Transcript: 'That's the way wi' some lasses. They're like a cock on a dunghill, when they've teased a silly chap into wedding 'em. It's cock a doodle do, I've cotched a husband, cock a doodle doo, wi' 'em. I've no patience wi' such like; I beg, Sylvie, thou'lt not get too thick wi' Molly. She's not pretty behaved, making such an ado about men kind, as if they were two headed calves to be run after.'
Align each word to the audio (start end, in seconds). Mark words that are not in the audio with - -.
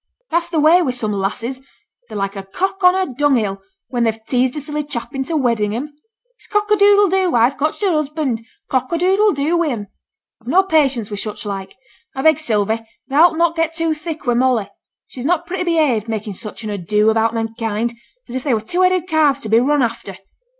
'That's 0.31 0.49
the 0.49 0.59
way 0.59 0.81
wi' 0.81 0.89
some 0.89 1.11
lasses. 1.13 1.61
They're 2.09 2.17
like 2.17 2.35
a 2.35 2.41
cock 2.41 2.83
on 2.83 2.95
a 2.95 3.13
dunghill, 3.13 3.61
when 3.89 4.03
they've 4.03 4.25
teased 4.25 4.55
a 4.57 4.61
silly 4.61 4.81
chap 4.81 5.13
into 5.13 5.37
wedding 5.37 5.75
'em. 5.75 5.93
It's 6.37 6.47
cock 6.47 6.71
a 6.71 6.75
doodle 6.75 7.07
do, 7.07 7.35
I've 7.35 7.55
cotched 7.55 7.83
a 7.83 7.91
husband, 7.91 8.43
cock 8.67 8.91
a 8.91 8.97
doodle 8.97 9.31
doo, 9.31 9.55
wi' 9.55 9.67
'em. 9.69 9.89
I've 10.41 10.47
no 10.47 10.63
patience 10.63 11.11
wi' 11.11 11.17
such 11.17 11.45
like; 11.45 11.75
I 12.15 12.23
beg, 12.23 12.39
Sylvie, 12.39 12.83
thou'lt 13.09 13.37
not 13.37 13.55
get 13.55 13.73
too 13.75 13.93
thick 13.93 14.25
wi' 14.25 14.33
Molly. 14.33 14.71
She's 15.05 15.23
not 15.23 15.45
pretty 15.45 15.65
behaved, 15.65 16.07
making 16.07 16.33
such 16.33 16.63
an 16.63 16.71
ado 16.71 17.11
about 17.11 17.35
men 17.35 17.53
kind, 17.53 17.93
as 18.27 18.33
if 18.33 18.43
they 18.43 18.55
were 18.55 18.61
two 18.61 18.81
headed 18.81 19.07
calves 19.07 19.39
to 19.41 19.49
be 19.49 19.59
run 19.59 19.83
after.' 19.83 20.17